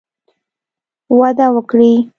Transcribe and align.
وده 1.19 1.47
وکړي 1.55 1.93